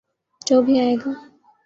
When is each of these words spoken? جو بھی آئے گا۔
جو 0.47 0.61
بھی 0.61 0.79
آئے 0.79 0.95
گا۔ 0.95 1.11